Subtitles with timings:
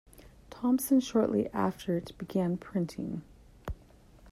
[0.49, 3.21] Thompson shortly after it began printing.